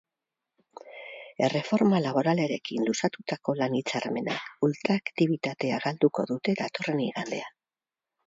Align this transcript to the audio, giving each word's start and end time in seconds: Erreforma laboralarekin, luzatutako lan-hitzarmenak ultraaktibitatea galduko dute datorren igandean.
Erreforma 1.47 1.99
laboralarekin, 2.05 2.87
luzatutako 2.87 3.55
lan-hitzarmenak 3.59 4.65
ultraaktibitatea 4.69 5.81
galduko 5.87 6.25
dute 6.35 6.57
datorren 6.65 7.05
igandean. 7.09 7.55